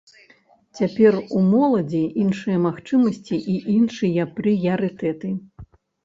[0.77, 5.29] Цяпер у моладзі іншыя магчымасці і іншыя прыярытэты.